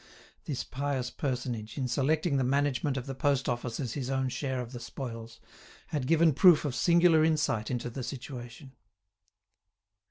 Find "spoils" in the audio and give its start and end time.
4.79-5.39